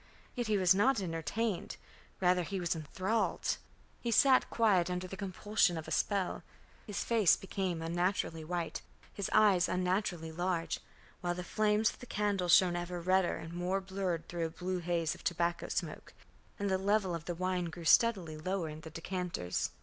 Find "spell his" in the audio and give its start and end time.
5.91-7.03